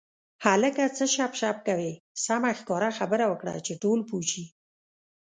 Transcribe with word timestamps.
هلکه 0.45 0.83
څه 0.97 1.05
شپ 1.15 1.31
شپ 1.39 1.57
کوې 1.67 1.91
سمه 2.25 2.51
ښکاره 2.59 2.89
خبره 2.97 3.25
وکړه 3.27 3.55
چې 3.65 3.73
ټول 3.83 3.99
پوه 4.09 4.25
شي. 4.31 4.43